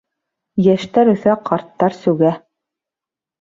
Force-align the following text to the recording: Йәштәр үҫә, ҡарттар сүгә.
Йәштәр 0.63 1.11
үҫә, 1.13 1.35
ҡарттар 1.51 1.97
сүгә. 1.99 2.33